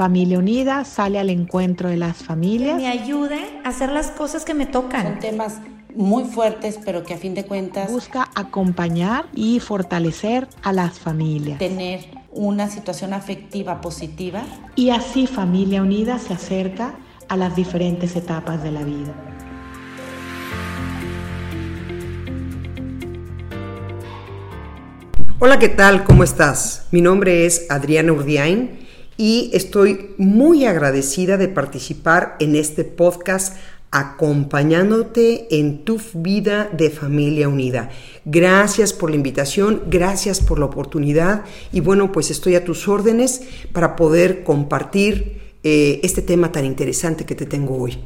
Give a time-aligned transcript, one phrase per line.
[0.00, 2.76] Familia Unida sale al encuentro de las familias.
[2.76, 5.02] Que me ayude a hacer las cosas que me tocan.
[5.02, 5.58] Son temas
[5.94, 11.58] muy fuertes, pero que a fin de cuentas busca acompañar y fortalecer a las familias.
[11.58, 14.42] Tener una situación afectiva positiva.
[14.74, 16.94] Y así Familia Unida se acerca
[17.28, 19.12] a las diferentes etapas de la vida.
[25.40, 26.04] Hola, ¿qué tal?
[26.04, 26.86] ¿Cómo estás?
[26.90, 28.79] Mi nombre es Adriana Urdiain
[29.20, 33.54] y estoy muy agradecida de participar en este podcast
[33.90, 37.90] acompañándote en tu vida de familia unida.
[38.24, 43.42] Gracias por la invitación, gracias por la oportunidad y bueno, pues estoy a tus órdenes
[43.74, 47.98] para poder compartir eh, este tema tan interesante que te tengo hoy.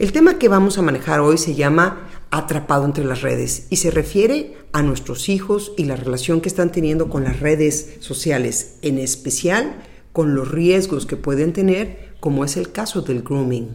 [0.00, 3.92] El tema que vamos a manejar hoy se llama atrapado entre las redes y se
[3.92, 8.98] refiere a nuestros hijos y la relación que están teniendo con las redes sociales, en
[8.98, 9.76] especial
[10.12, 13.70] con los riesgos que pueden tener, como es el caso del grooming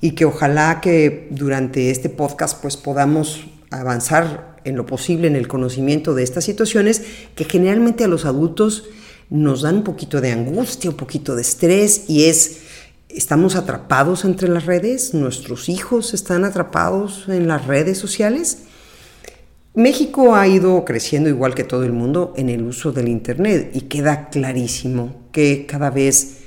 [0.00, 5.48] y que ojalá que durante este podcast pues podamos avanzar en lo posible en el
[5.48, 7.02] conocimiento de estas situaciones
[7.34, 8.84] que generalmente a los adultos
[9.30, 12.60] nos dan un poquito de angustia, un poquito de estrés y es
[13.08, 18.58] estamos atrapados entre las redes, nuestros hijos están atrapados en las redes sociales.
[19.76, 23.82] México ha ido creciendo igual que todo el mundo en el uso del internet y
[23.82, 26.38] queda clarísimo que cada vez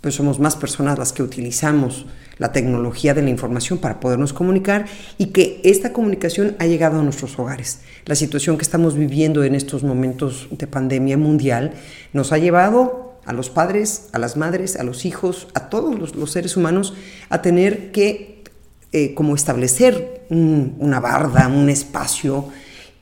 [0.00, 2.06] pues somos más personas las que utilizamos
[2.38, 7.04] la tecnología de la información para podernos comunicar y que esta comunicación ha llegado a
[7.04, 7.82] nuestros hogares.
[8.04, 11.74] La situación que estamos viviendo en estos momentos de pandemia mundial
[12.12, 16.32] nos ha llevado a los padres, a las madres, a los hijos, a todos los,
[16.32, 16.94] seres humanos
[17.28, 18.42] a tener que
[18.90, 22.48] eh, como establecer una barda, un espacio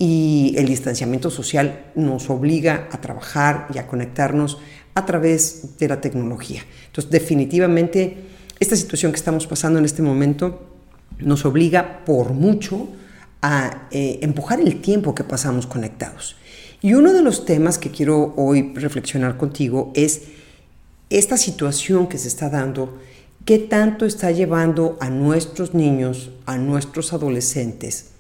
[0.02, 4.56] y el distanciamiento social nos obliga a trabajar y a conectarnos
[4.94, 6.62] a través de la tecnología.
[6.86, 8.16] Entonces, definitivamente,
[8.58, 10.66] esta situación que estamos pasando en este momento
[11.18, 12.88] nos obliga por mucho
[13.42, 16.36] a eh, empujar el tiempo que pasamos conectados.
[16.80, 20.22] Y uno de los temas que quiero hoy reflexionar contigo es
[21.10, 22.98] esta situación que se está dando,
[23.44, 28.12] qué tanto está llevando a nuestros niños, a nuestros adolescentes,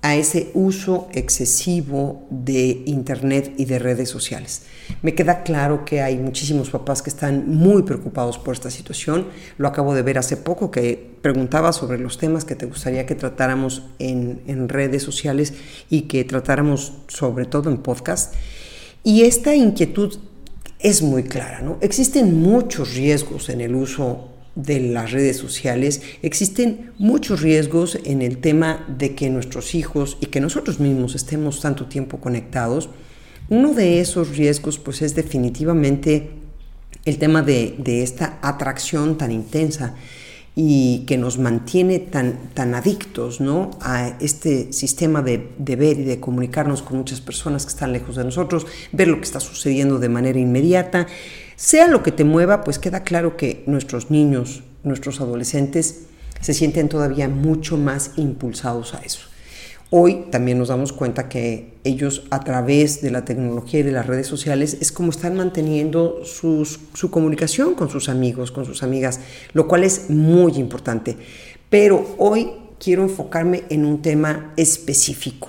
[0.00, 4.62] a ese uso excesivo de Internet y de redes sociales.
[5.02, 9.26] Me queda claro que hay muchísimos papás que están muy preocupados por esta situación.
[9.56, 13.16] Lo acabo de ver hace poco que preguntaba sobre los temas que te gustaría que
[13.16, 15.54] tratáramos en, en redes sociales
[15.90, 18.34] y que tratáramos sobre todo en podcast.
[19.02, 20.16] Y esta inquietud
[20.78, 21.78] es muy clara, ¿no?
[21.80, 28.38] Existen muchos riesgos en el uso de las redes sociales, existen muchos riesgos en el
[28.38, 32.90] tema de que nuestros hijos y que nosotros mismos estemos tanto tiempo conectados.
[33.48, 36.30] Uno de esos riesgos pues es definitivamente
[37.04, 39.94] el tema de, esta atracción tan intensa
[40.56, 43.70] y que nos mantiene tan, tan adictos ¿no?
[43.80, 48.16] a este sistema de, de, ver y de comunicarnos con muchas personas que están lejos
[48.16, 51.06] de nosotros, ver lo que está sucediendo de manera inmediata.
[51.58, 56.02] Sea lo que te mueva, pues queda claro que nuestros niños, nuestros adolescentes,
[56.40, 59.26] se sienten todavía mucho más impulsados a eso.
[59.90, 64.06] Hoy también nos damos cuenta que ellos a través de la tecnología y de las
[64.06, 69.18] redes sociales es como están manteniendo su comunicación con sus amigos, con sus amigas,
[69.52, 71.16] lo cual es muy importante.
[71.70, 75.48] Pero hoy quiero enfocarme en un tema específico.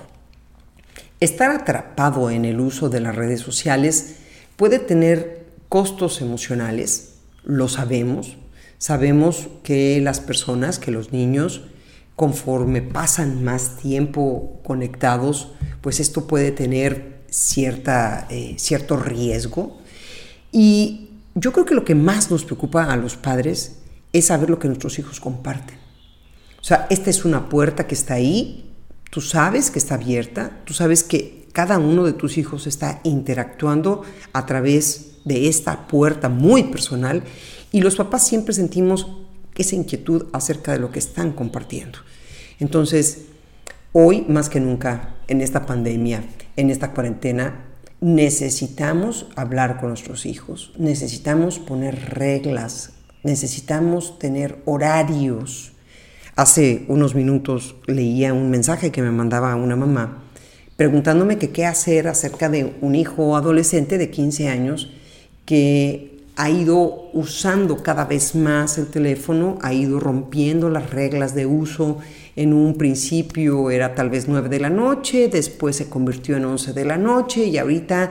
[1.20, 4.16] Estar atrapado en el uso de las redes sociales
[4.56, 5.39] puede tener
[5.70, 8.36] costos emocionales, lo sabemos.
[8.76, 11.62] Sabemos que las personas, que los niños,
[12.16, 19.78] conforme pasan más tiempo conectados, pues esto puede tener cierta, eh, cierto riesgo.
[20.50, 23.76] Y yo creo que lo que más nos preocupa a los padres
[24.12, 25.78] es saber lo que nuestros hijos comparten.
[26.60, 28.72] O sea, esta es una puerta que está ahí,
[29.08, 34.02] tú sabes que está abierta, tú sabes que cada uno de tus hijos está interactuando
[34.32, 37.22] a través de esta puerta muy personal
[37.70, 39.06] y los papás siempre sentimos
[39.60, 42.00] esa inquietud acerca de lo que están compartiendo.
[42.58, 43.26] Entonces,
[43.92, 46.24] hoy más que nunca, en esta pandemia,
[46.56, 47.66] en esta cuarentena,
[48.00, 55.72] necesitamos hablar con nuestros hijos, necesitamos poner reglas, necesitamos tener horarios.
[56.34, 60.24] Hace unos minutos leía un mensaje que me mandaba una mamá
[60.76, 64.90] preguntándome qué hacer acerca de un hijo adolescente de 15 años
[65.50, 71.44] que ha ido usando cada vez más el teléfono, ha ido rompiendo las reglas de
[71.44, 71.98] uso
[72.36, 76.72] En un principio era tal vez 9 de la noche, después se convirtió en 11
[76.72, 78.10] de la noche y ahorita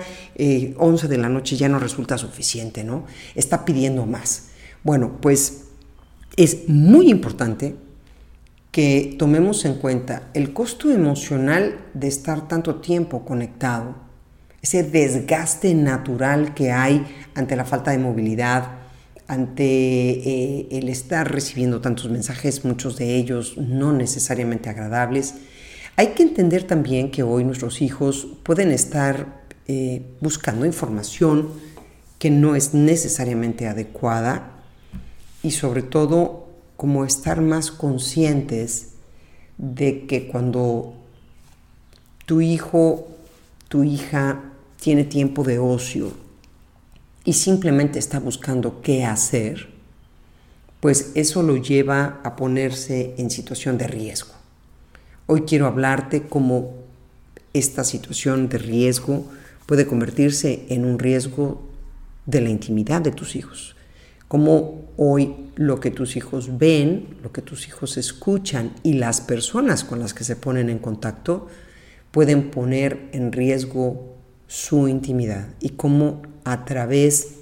[0.77, 3.06] 11 de la noche ya no resulta suficiente, ¿no?
[3.36, 4.50] Está pidiendo más.
[4.83, 5.69] Bueno, pues
[6.35, 7.75] es muy importante
[8.71, 13.95] que tomemos en cuenta el costo emocional de estar tanto tiempo conectado,
[14.61, 18.79] ese desgaste natural que hay ante la falta de movilidad,
[19.27, 25.35] ante eh, el estar recibiendo tantos mensajes, muchos de ellos no necesariamente agradables.
[25.95, 31.50] Hay que entender también que hoy nuestros hijos pueden estar eh, buscando información
[32.17, 34.63] que no es necesariamente adecuada
[35.44, 38.94] y sobre todo como estar más conscientes
[39.57, 40.95] de que cuando
[42.25, 43.07] tu hijo,
[43.67, 44.48] tu hija
[44.79, 46.11] tiene tiempo de ocio
[47.25, 49.67] y simplemente está buscando qué hacer,
[50.79, 54.33] pues eso lo lleva a ponerse en situación de riesgo.
[55.27, 56.73] Hoy quiero hablarte cómo
[57.53, 59.25] esta situación de riesgo
[59.65, 61.61] puede convertirse en un riesgo
[62.25, 63.75] de la intimidad de tus hijos.
[64.27, 69.83] Cómo hoy lo que tus hijos ven, lo que tus hijos escuchan y las personas
[69.83, 71.47] con las que se ponen en contacto
[72.11, 74.19] pueden poner en riesgo
[74.49, 77.35] su intimidad y cómo a través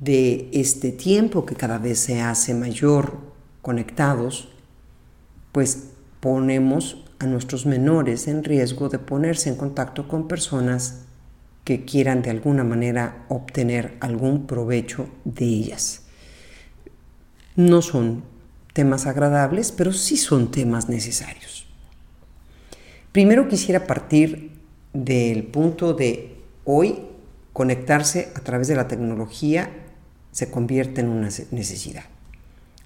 [0.00, 3.16] de este tiempo que cada vez se hace mayor
[3.62, 4.48] conectados,
[5.52, 5.84] pues
[6.18, 11.02] ponemos a nuestros menores en riesgo de ponerse en contacto con personas
[11.62, 16.02] que quieran de alguna manera obtener algún provecho de ellas.
[17.54, 18.24] No son
[18.72, 21.66] temas agradables, pero sí son temas necesarios.
[23.12, 24.55] Primero quisiera partir
[25.04, 27.02] del punto de hoy
[27.52, 29.70] conectarse a través de la tecnología
[30.32, 32.04] se convierte en una necesidad.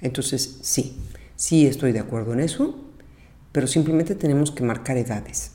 [0.00, 0.96] Entonces, sí,
[1.36, 2.78] sí estoy de acuerdo en eso,
[3.52, 5.52] pero simplemente tenemos que marcar edades.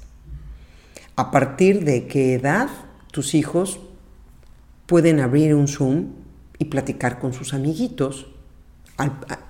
[1.16, 2.68] A partir de qué edad
[3.12, 3.80] tus hijos
[4.86, 6.07] pueden abrir un Zoom
[6.60, 8.28] y platicar con sus amiguitos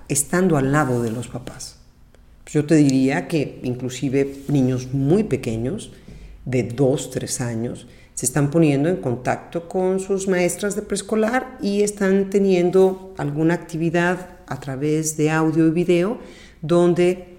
[0.08, 1.78] estando al lado de los papás.
[2.46, 5.92] Yo te diría que inclusive niños muy pequeños,
[6.46, 11.82] de 2, 3 años, se están poniendo en contacto con sus maestras de preescolar y
[11.82, 16.18] están teniendo alguna actividad a través de audio y video
[16.62, 17.36] donde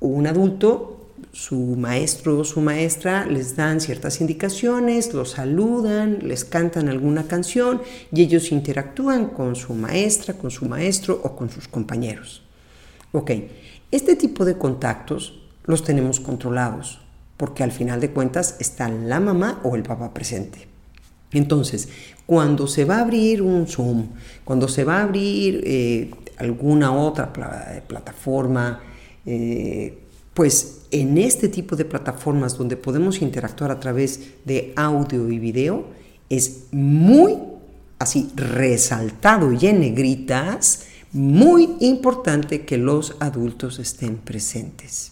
[0.00, 0.98] un adulto,
[1.32, 7.80] su maestro o su maestra les dan ciertas indicaciones, los saludan, les cantan alguna canción
[8.12, 12.42] y ellos interactúan con su maestra, con su maestro o con sus compañeros.
[13.12, 13.30] Ok,
[13.90, 17.01] este tipo de contactos los tenemos controlados
[17.42, 20.68] porque al final de cuentas está la mamá o el papá presente.
[21.32, 21.88] Entonces,
[22.24, 24.10] cuando se va a abrir un Zoom,
[24.44, 28.78] cuando se va a abrir eh, alguna otra plataforma,
[29.26, 29.98] eh,
[30.32, 35.86] pues en este tipo de plataformas donde podemos interactuar a través de audio y video,
[36.28, 37.38] es muy
[37.98, 45.11] así resaltado y en negritas, muy importante que los adultos estén presentes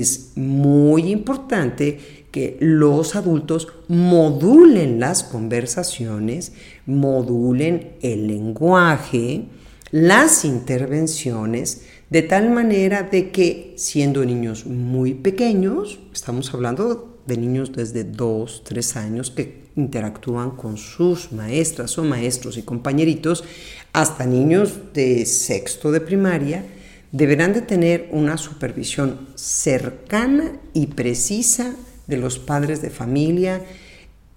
[0.00, 1.98] es muy importante
[2.30, 6.52] que los adultos modulen las conversaciones,
[6.86, 9.44] modulen el lenguaje,
[9.90, 17.72] las intervenciones, de tal manera de que siendo niños muy pequeños, estamos hablando de niños
[17.72, 23.44] desde 2, 3 años que interactúan con sus maestras o maestros y compañeritos,
[23.92, 26.64] hasta niños de sexto de primaria,
[27.12, 31.74] deberán de tener una supervisión cercana y precisa
[32.06, 33.62] de los padres de familia.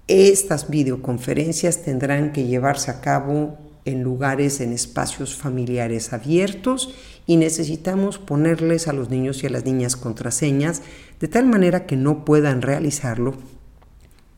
[0.07, 6.93] Estas videoconferencias tendrán que llevarse a cabo en lugares, en espacios familiares abiertos
[7.25, 10.81] y necesitamos ponerles a los niños y a las niñas contraseñas
[11.19, 13.35] de tal manera que no puedan realizarlo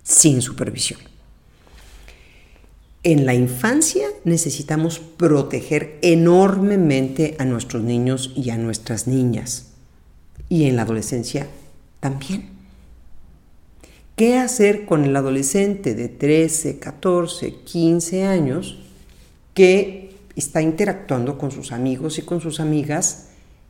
[0.03, 0.99] sin supervisión.
[3.03, 9.67] En la infancia necesitamos proteger enormemente a nuestros niños y a nuestras niñas.
[10.49, 11.47] Y en la adolescencia
[11.99, 12.49] también.
[14.15, 18.79] ¿Qué hacer con el adolescente de 13, 14, 15 años
[19.53, 23.29] que está interactuando con sus amigos y con sus amigas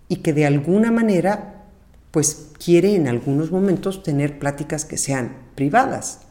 [0.10, 1.66] y que de alguna manera
[2.12, 6.22] pues quiere en algunos momentos tener pláticas que sean privadas?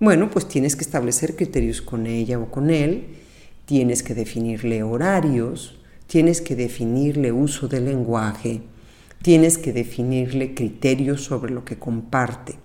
[0.00, 3.18] Bueno, pues tienes que establecer criterios con ella o con él,
[3.66, 8.62] tienes que definirle horarios, tienes que definirle uso del lenguaje,
[9.22, 12.56] tienes que definirle criterios sobre lo que comparte.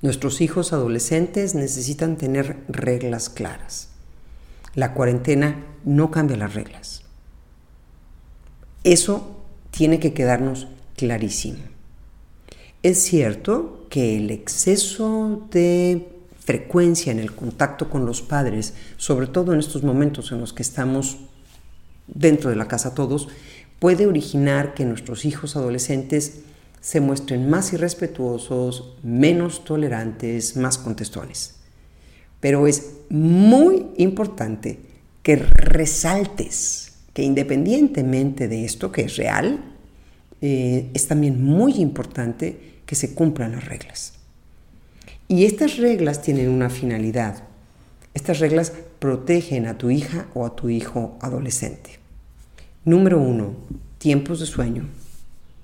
[0.00, 3.88] Nuestros hijos adolescentes necesitan tener reglas claras.
[4.74, 7.02] La cuarentena no cambia las reglas.
[8.84, 9.36] Eso
[9.70, 11.58] tiene que quedarnos clarísimo.
[12.82, 16.17] Es cierto que el exceso de
[16.48, 20.62] frecuencia en el contacto con los padres, sobre todo en estos momentos en los que
[20.62, 21.18] estamos
[22.06, 23.28] dentro de la casa todos,
[23.78, 26.40] puede originar que nuestros hijos adolescentes
[26.80, 31.56] se muestren más irrespetuosos, menos tolerantes, más contestones.
[32.40, 34.78] Pero es muy importante
[35.22, 39.62] que resaltes que independientemente de esto, que es real,
[40.40, 44.17] eh, es también muy importante que se cumplan las reglas.
[45.30, 47.42] Y estas reglas tienen una finalidad.
[48.14, 51.98] Estas reglas protegen a tu hija o a tu hijo adolescente.
[52.86, 53.52] Número uno,
[53.98, 54.88] tiempos de sueño.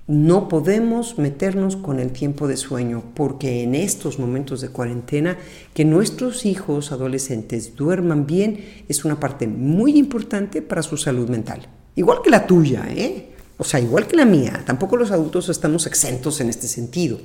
[0.05, 5.39] No podemos meternos con el tiempo de sueño porque en estos momentos de cuarentena
[5.73, 11.67] que nuestros hijos adolescentes duerman bien es una parte muy importante para su salud mental.
[11.95, 13.31] Igual que la tuya, ¿eh?
[13.57, 14.61] O sea, igual que la mía.
[14.63, 17.17] Tampoco los adultos estamos exentos en este sentido.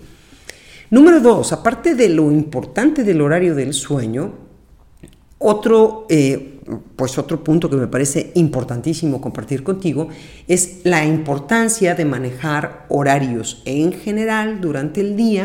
[0.90, 4.32] Número dos, aparte de lo importante del horario del sueño,
[5.38, 6.58] otro, eh,
[6.96, 10.08] pues otro punto que me parece importantísimo compartir contigo
[10.48, 15.44] es la importancia de manejar horarios en general durante el día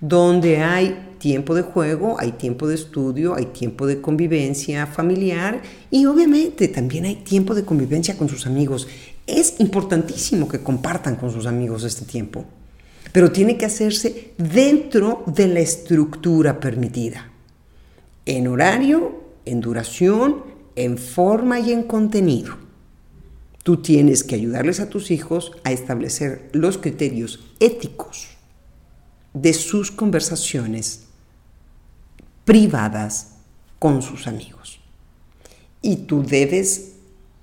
[0.00, 6.06] donde hay tiempo de juego, hay tiempo de estudio, hay tiempo de convivencia familiar y
[6.06, 8.86] obviamente también hay tiempo de convivencia con sus amigos.
[9.26, 12.44] Es importantísimo que compartan con sus amigos este tiempo
[13.12, 17.30] pero tiene que hacerse dentro de la estructura permitida,
[18.24, 20.44] en horario, en duración,
[20.74, 22.56] en forma y en contenido.
[23.62, 28.28] Tú tienes que ayudarles a tus hijos a establecer los criterios éticos
[29.34, 31.06] de sus conversaciones
[32.44, 33.32] privadas
[33.78, 34.80] con sus amigos.
[35.82, 36.92] Y tú debes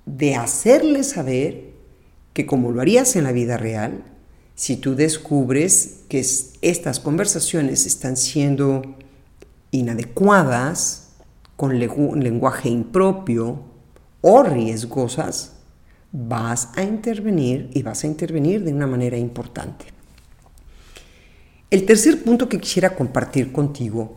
[0.06, 1.72] de hacerles saber
[2.32, 4.02] que como lo harías en la vida real,
[4.54, 6.24] si tú descubres que
[6.62, 8.82] estas conversaciones están siendo
[9.70, 11.04] inadecuadas,
[11.56, 13.60] con lenguaje impropio
[14.20, 15.52] o riesgosas,
[16.12, 19.86] vas a intervenir y vas a intervenir de una manera importante.
[21.70, 24.14] El tercer punto que quisiera compartir contigo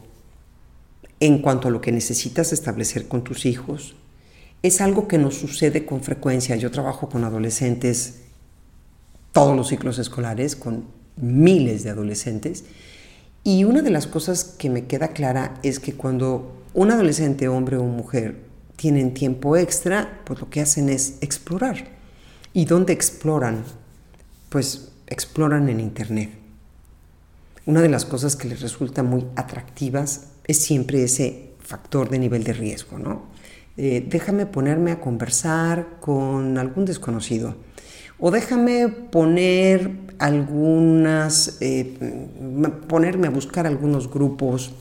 [1.19, 3.95] en cuanto a lo que necesitas establecer con tus hijos
[4.61, 6.55] es algo que nos sucede con frecuencia.
[6.55, 8.26] Yo trabajo con adolescentes
[9.37, 12.63] todos los ciclos escolares con miles de adolescentes.
[13.43, 17.77] Y una de las cosas que me queda clara es que cuando un adolescente, hombre
[17.77, 18.39] o mujer,
[18.77, 21.85] tienen tiempo extra, pues lo que hacen es explorar.
[22.51, 23.63] ¿Y dónde exploran?
[24.49, 26.31] Pues exploran en Internet.
[27.67, 32.43] Una de las cosas que les resulta muy atractivas es siempre ese factor de nivel
[32.43, 33.27] de riesgo, ¿no?
[33.77, 37.67] Eh, déjame ponerme a conversar con algún desconocido
[38.19, 41.93] o déjame poner algunas, eh,
[42.87, 44.71] ponerme a buscar algunos grupos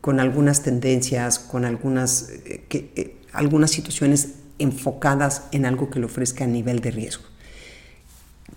[0.00, 6.46] con algunas tendencias, con algunas, eh, eh, algunas situaciones enfocadas en algo que le ofrezca
[6.46, 7.24] nivel de riesgo.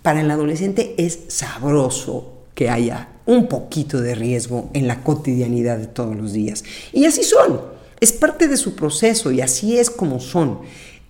[0.02, 5.86] Para el adolescente es sabroso que haya un poquito de riesgo en la cotidianidad de
[5.86, 6.64] todos los días.
[6.92, 7.60] Y así son,
[8.00, 10.60] es parte de su proceso y así es como son.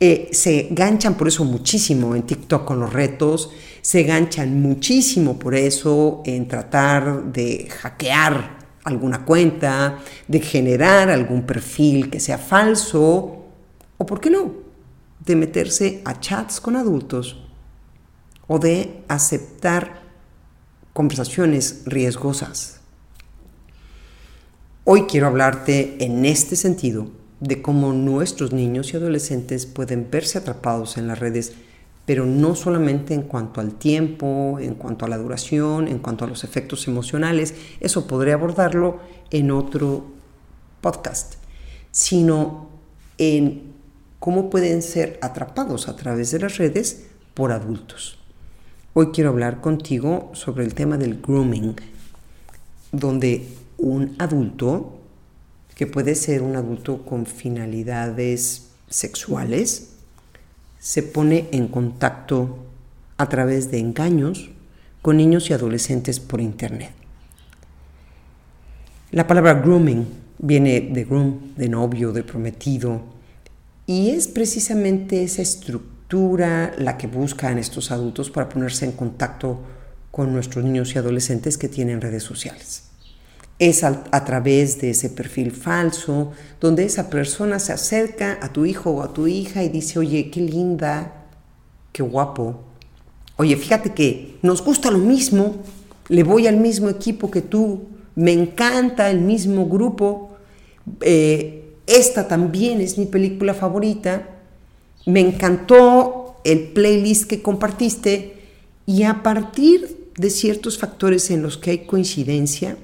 [0.01, 3.51] Eh, se ganchan por eso muchísimo en TikTok con los retos,
[3.83, 12.11] se ganchan muchísimo por eso en tratar de hackear alguna cuenta, de generar algún perfil
[12.11, 13.45] que sea falso,
[13.99, 14.53] o por qué no,
[15.25, 17.45] de meterse a chats con adultos
[18.47, 20.01] o de aceptar
[20.93, 22.81] conversaciones riesgosas.
[24.85, 30.97] Hoy quiero hablarte en este sentido de cómo nuestros niños y adolescentes pueden verse atrapados
[30.97, 31.53] en las redes,
[32.05, 36.29] pero no solamente en cuanto al tiempo, en cuanto a la duración, en cuanto a
[36.29, 38.99] los efectos emocionales, eso podría abordarlo
[39.31, 40.07] en otro
[40.81, 41.35] podcast,
[41.91, 42.69] sino
[43.19, 43.75] en
[44.19, 48.19] cómo pueden ser atrapados a través de las redes por adultos.
[48.95, 51.77] Hoy quiero hablar contigo sobre el tema del grooming,
[52.91, 54.99] donde un adulto
[55.79, 59.91] que puede ser un adulto con finalidades sexuales,
[60.81, 62.67] se pone en contacto
[63.17, 64.51] a través de engaños
[65.03, 66.91] con niños y adolescentes por Internet.
[69.13, 70.05] La palabra grooming
[70.41, 73.01] viene de groom, de novio, de prometido,
[73.87, 79.61] y es precisamente esa estructura la que buscan estos adultos para ponerse en contacto
[80.11, 82.88] con nuestros niños y adolescentes que tienen redes sociales
[83.59, 88.91] es a, través de ese perfil falso, donde esa persona se acerca a tu hijo
[88.91, 91.27] o a tu hija y dice, oye, qué linda,
[91.93, 92.69] qué guapo,
[93.39, 95.63] Oye, fíjate que nos gusta lo mismo,
[96.09, 97.87] le voy al mismo equipo que tú,
[98.17, 100.31] me encanta el mismo grupo,
[101.03, 104.29] eh, esta también es mi película favorita,
[105.07, 108.43] me encantó el playlist que compartiste
[108.87, 112.77] y a partir de ciertos factores en los que hay coincidencia,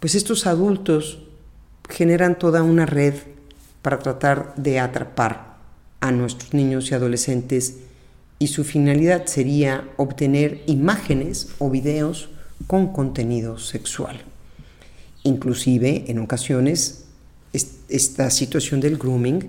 [0.00, 1.20] pues estos adultos
[1.88, 3.14] generan toda una red
[3.82, 5.56] para tratar de atrapar
[6.00, 7.78] a nuestros niños y adolescentes
[8.38, 12.28] y su finalidad sería obtener imágenes o videos
[12.66, 14.22] con contenido sexual.
[15.22, 17.04] Inclusive, en ocasiones,
[17.88, 19.48] esta situación del grooming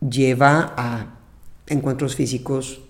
[0.00, 1.18] lleva a
[1.66, 2.80] encuentros físicos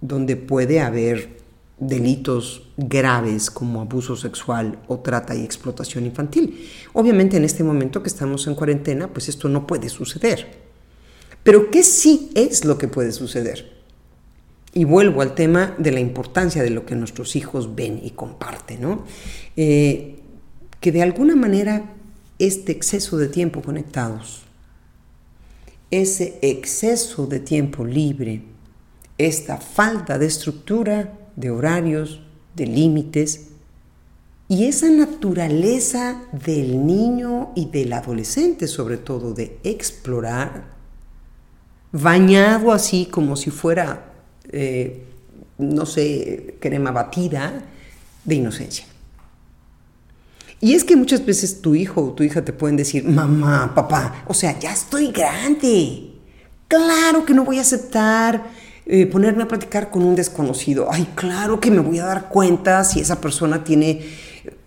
[0.00, 1.43] donde puede haber
[1.78, 6.68] delitos graves como abuso sexual o trata y explotación infantil.
[6.92, 10.62] Obviamente en este momento que estamos en cuarentena, pues esto no puede suceder.
[11.42, 13.72] Pero ¿qué sí es lo que puede suceder?
[14.72, 18.80] Y vuelvo al tema de la importancia de lo que nuestros hijos ven y comparten,
[18.80, 19.04] ¿no?
[19.56, 20.20] Eh,
[20.80, 21.94] que de alguna manera
[22.38, 24.42] este exceso de tiempo conectados,
[25.90, 28.42] ese exceso de tiempo libre,
[29.16, 32.20] esta falta de estructura, de horarios,
[32.54, 33.48] de límites,
[34.48, 40.64] y esa naturaleza del niño y del adolescente, sobre todo, de explorar,
[41.92, 44.12] bañado así como si fuera,
[44.50, 45.04] eh,
[45.58, 47.64] no sé, crema batida,
[48.24, 48.86] de inocencia.
[50.60, 54.24] Y es que muchas veces tu hijo o tu hija te pueden decir, mamá, papá,
[54.26, 56.10] o sea, ya estoy grande.
[56.68, 58.50] Claro que no voy a aceptar
[58.86, 60.88] eh, ponerme a platicar con un desconocido.
[60.90, 64.02] Ay, claro que me voy a dar cuenta si esa persona tiene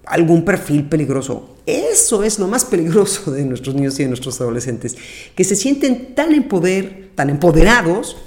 [0.06, 1.58] algún perfil peligroso.
[1.66, 4.96] Eso es lo más peligroso de nuestros niños y de nuestros adolescentes,
[5.36, 6.48] que se sienten tan en
[7.16, 8.18] tan empoderados,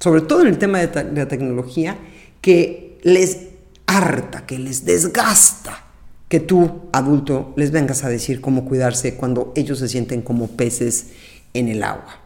[0.00, 1.98] sobre todo en el tema de, la tecnología,
[2.40, 3.38] que les
[3.86, 5.84] harta, que les desgasta
[6.28, 11.08] que tú, adulto, les vengas a decir cómo cuidarse cuando ellos se sienten como peces
[11.52, 12.21] en el agua.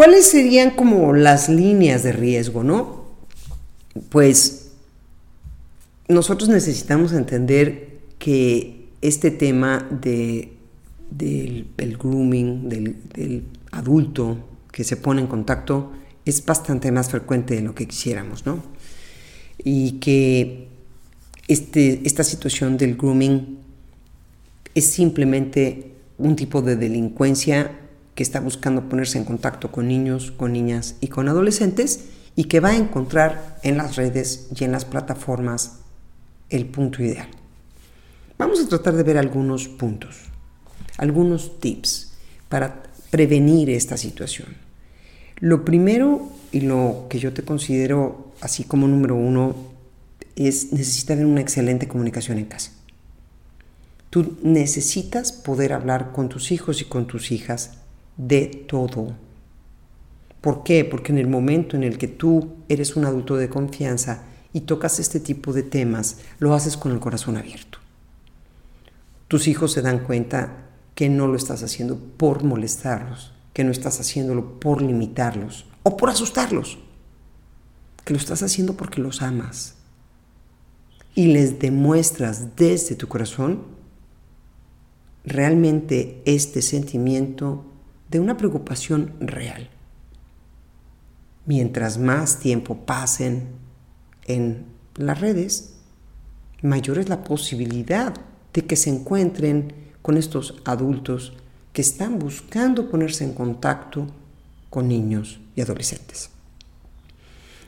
[0.00, 3.04] ¿Cuáles serían como las líneas de riesgo, no?
[4.08, 4.70] Pues
[6.08, 10.54] nosotros necesitamos entender que este tema de,
[11.10, 14.38] del, grooming, del, adulto
[14.72, 15.92] que se pone en contacto,
[16.24, 18.62] es bastante más frecuente de lo que quisiéramos, ¿no?
[19.62, 20.68] Y que
[21.46, 23.58] este, esta situación del grooming
[24.74, 30.52] es simplemente un tipo de delincuencia que está buscando ponerse en contacto con niños, con
[30.52, 32.04] niñas y con adolescentes
[32.36, 35.78] y que va a encontrar en las redes y en las plataformas
[36.48, 37.28] el punto ideal.
[38.38, 40.16] Vamos a tratar de ver algunos puntos,
[40.96, 42.12] algunos tips
[42.48, 44.48] para prevenir esta situación.
[45.38, 49.54] Lo primero y lo que yo te considero así como número uno
[50.36, 52.72] es necesitar una excelente comunicación en casa.
[54.10, 57.79] Tú necesitas poder hablar con tus hijos y con tus hijas
[58.26, 59.16] de todo.
[60.40, 60.84] ¿Por qué?
[60.84, 64.98] Porque en el momento en el que tú eres un adulto de confianza y tocas
[64.98, 67.78] este tipo de temas, lo haces con el corazón abierto.
[69.28, 74.00] Tus hijos se dan cuenta que no lo estás haciendo por molestarlos, que no estás
[74.00, 76.78] haciéndolo por limitarlos o por asustarlos,
[78.04, 79.76] que lo estás haciendo porque los amas.
[81.14, 83.62] Y les demuestras desde tu corazón
[85.24, 87.69] realmente este sentimiento
[88.10, 89.68] de una preocupación real.
[91.46, 93.48] Mientras más tiempo pasen
[94.26, 95.74] en las redes,
[96.62, 98.14] mayor es la posibilidad
[98.52, 101.34] de que se encuentren con estos adultos
[101.72, 104.06] que están buscando ponerse en contacto
[104.70, 106.30] con niños y adolescentes.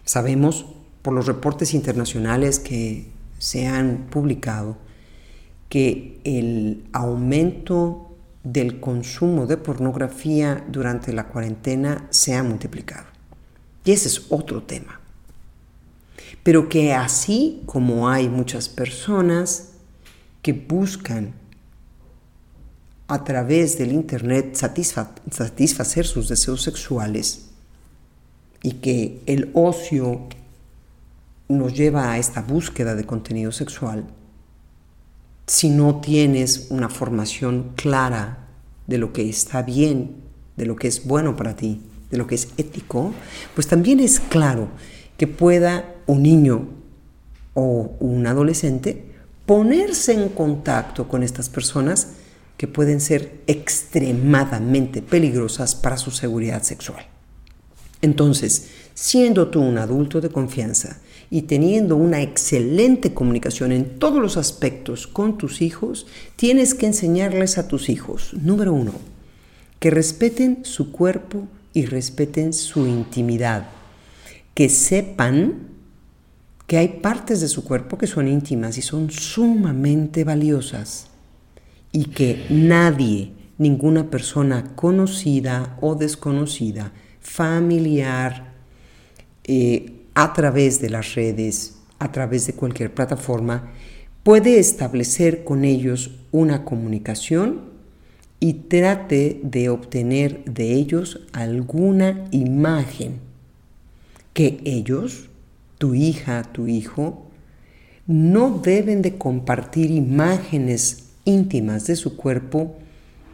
[0.05, 0.67] Sabemos
[1.03, 3.07] por los reportes internacionales que
[3.39, 4.77] se han publicado
[5.69, 8.12] que el aumento
[8.45, 13.07] del consumo de pornografía durante la cuarentena se ha multiplicado.
[13.85, 15.01] Y ese es otro tema.
[16.43, 19.73] Pero que así como hay muchas personas
[20.41, 21.35] que buscan
[23.07, 27.51] a través del Internet satisfacer sus deseos sexuales
[28.63, 30.29] y que el ocio
[31.49, 34.05] nos lleva a esta búsqueda de contenido sexual,
[35.53, 38.49] si no tienes una formación clara
[38.87, 40.17] de lo que está bien,
[40.57, 43.13] de lo que es bueno para ti, de lo que es ético,
[43.55, 44.69] pues también es claro
[45.19, 46.69] que pueda un niño
[47.53, 49.13] o un adolescente
[49.45, 52.13] ponerse en contacto con estas personas
[52.57, 57.05] que pueden ser extremadamente peligrosas para su seguridad sexual.
[58.01, 61.01] Entonces, siendo tú un adulto de confianza
[61.31, 67.59] y teniendo una excelente comunicación en todos los aspectos con tus hijos, tienes que enseñarles
[67.59, 68.93] a tus hijos, número uno,
[69.79, 73.67] que respeten su cuerpo y respeten su intimidad,
[74.55, 75.71] que sepan
[76.67, 81.09] que hay partes de su cuerpo que son íntimas y son sumamente valiosas
[81.93, 88.52] y que nadie, ninguna persona conocida o desconocida, familiar,
[89.45, 93.73] eh, a través de las redes, a través de cualquier plataforma,
[94.23, 97.73] puede establecer con ellos una comunicación
[98.41, 103.21] y trate de obtener de ellos alguna imagen
[104.33, 105.29] que ellos,
[105.79, 107.27] tu hija, tu hijo,
[108.07, 112.77] no deben de compartir imágenes íntimas de su cuerpo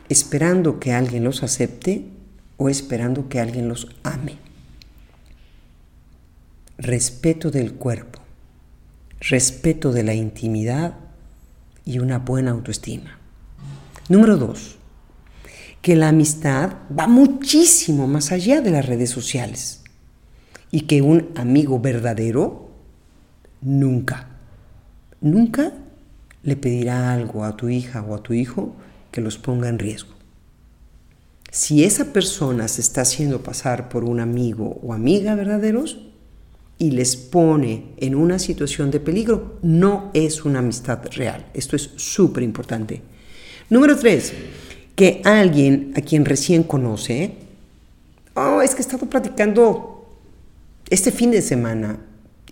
[0.09, 2.05] esperando que alguien los acepte
[2.57, 4.48] o esperando que alguien los ame
[6.79, 8.21] respeto del cuerpo,
[9.21, 10.95] respeto de la intimidad
[11.85, 13.19] y una buena autoestima.
[14.09, 14.77] Número dos,
[15.83, 19.83] que la amistad va muchísimo más allá de las redes sociales
[20.71, 22.71] y que un amigo verdadero
[23.61, 24.29] nunca,
[25.21, 25.73] nunca
[26.45, 28.77] le pedirá algo a tu hija o a tu hijo
[29.11, 30.15] que los ponga en riesgo.
[31.51, 36.08] Si esa persona se está haciendo pasar por un amigo o amiga verdaderos,
[36.79, 41.47] y les pone en una situación de peligro, no es una amistad real.
[41.53, 43.03] Esto es súper importante.
[43.69, 44.33] Número tres,
[44.95, 47.35] que alguien a quien recién conoce,
[48.35, 50.07] oh, es que he estado platicando
[50.89, 51.99] este fin de semana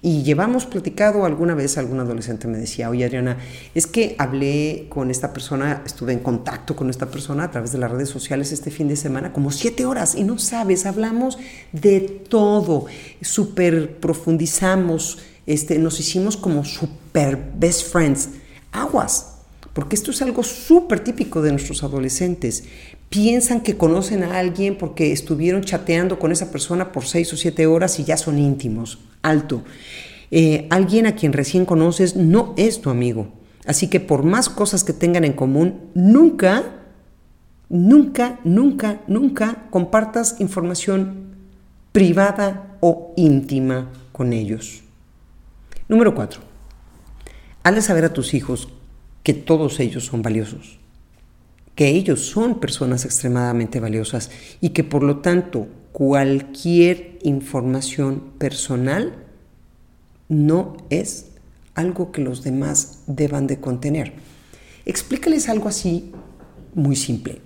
[0.06, 3.38] y llevamos platicado alguna vez, algún adolescente me decía, oye Adriana,
[3.74, 7.78] es que hablé con esta persona, estuve en contacto con esta persona a través de
[7.78, 11.38] las redes sociales este fin de semana, como siete horas, y no sabes, hablamos
[11.72, 12.86] de todo,
[13.20, 18.28] súper profundizamos, este, nos hicimos como super best friends.
[18.70, 19.38] Aguas,
[19.72, 22.62] porque esto es algo súper típico de nuestros adolescentes.
[23.08, 27.66] Piensan que conocen a alguien porque estuvieron chateando con esa persona por seis o siete
[27.66, 29.62] horas y ya son íntimos alto.
[30.30, 33.28] Eh, alguien a quien recién conoces no es tu amigo.
[33.66, 36.64] Así que por más cosas que tengan en común, nunca,
[37.68, 41.36] nunca, nunca, nunca compartas información
[41.92, 44.82] privada o íntima con ellos.
[45.88, 46.40] Número cuatro.
[47.62, 48.68] Hazle saber a tus hijos
[49.22, 50.78] que todos ellos son valiosos,
[51.76, 59.14] que ellos son personas extremadamente valiosas y que por lo tanto cualquier información personal
[60.28, 61.26] no es
[61.74, 64.14] algo que los demás deban de contener.
[64.86, 66.12] Explícales algo así
[66.74, 67.40] muy simple.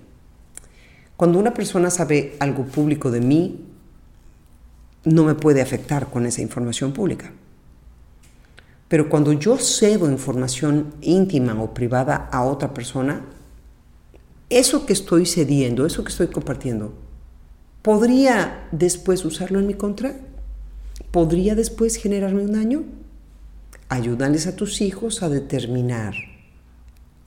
[1.17, 3.65] Cuando una persona sabe algo público de mí,
[5.03, 7.31] no me puede afectar con esa información pública.
[8.87, 13.25] Pero cuando yo cedo información íntima o privada a otra persona,
[14.51, 16.93] eso que estoy cediendo, eso que estoy compartiendo,
[17.81, 20.15] ¿Podría después usarlo en mi contra?
[21.09, 22.83] ¿Podría después generarme un daño?
[23.89, 26.13] Ayúdales a tus hijos a determinar,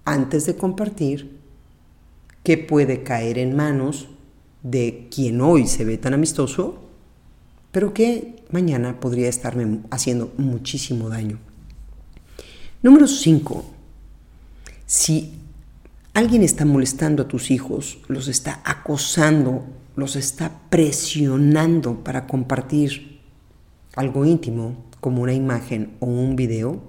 [0.04, 1.38] antes de compartir,
[2.44, 4.08] qué puede caer en manos
[4.62, 6.78] de quien hoy se ve tan amistoso,
[7.72, 11.38] pero que mañana podría estarme haciendo muchísimo daño.
[12.80, 13.64] Número 5.
[14.87, 15.32] Si
[16.14, 19.64] alguien está molestando a tus hijos, los está acosando
[19.96, 23.20] los está presionando para compartir
[23.94, 26.83] algo íntimo como una imagen o un video,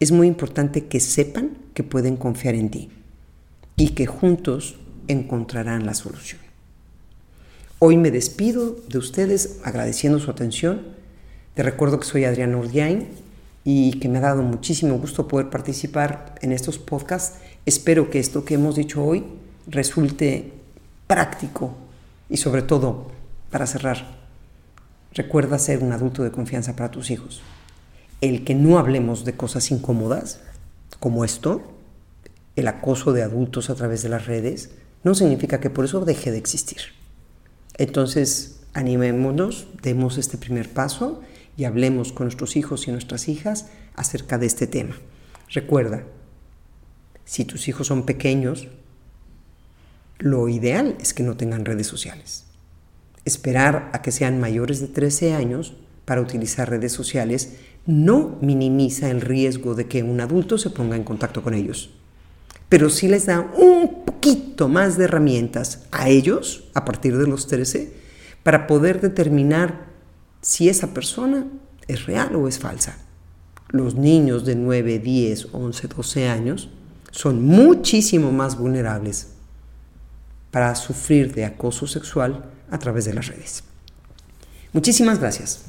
[0.00, 2.90] es muy importante que sepan que pueden confiar en ti
[3.76, 6.40] y que juntos encontrarán la solución.
[7.78, 10.82] Hoy me despido de ustedes agradeciendo su atención.
[11.54, 13.08] Te recuerdo que soy Adriana Urdiain
[13.62, 17.38] y que me ha dado muchísimo gusto poder participar en estos podcasts.
[17.66, 19.24] Espero que esto que hemos dicho hoy
[19.66, 20.52] resulte
[21.06, 21.74] práctico
[22.28, 23.10] y sobre todo,
[23.50, 24.18] para cerrar,
[25.12, 27.42] recuerda ser un adulto de confianza para tus hijos.
[28.20, 30.40] El que no hablemos de cosas incómodas,
[31.00, 31.62] como esto,
[32.56, 34.70] el acoso de adultos a través de las redes,
[35.02, 36.80] no significa que por eso deje de existir.
[37.78, 41.22] Entonces, animémonos, demos este primer paso
[41.56, 44.96] y hablemos con nuestros hijos y nuestras hijas acerca de este tema.
[45.48, 46.04] Recuerda,
[47.24, 48.68] si tus hijos son pequeños,
[50.18, 52.44] lo ideal es que no tengan redes sociales.
[53.24, 57.54] Esperar a que sean mayores de 13 años para utilizar redes sociales
[57.86, 61.90] no minimiza el riesgo de que un adulto se ponga en contacto con ellos,
[62.68, 67.46] pero sí les da un poquito más de herramientas a ellos a partir de los
[67.46, 67.92] 13
[68.42, 69.86] para poder determinar
[70.40, 71.46] si esa persona
[71.88, 72.98] es real o es falsa.
[73.68, 76.70] Los niños de 9, 10, 11, 12 años
[77.14, 79.28] son muchísimo más vulnerables
[80.50, 83.62] para sufrir de acoso sexual a través de las redes.
[84.72, 85.66] Muchísimas gracias.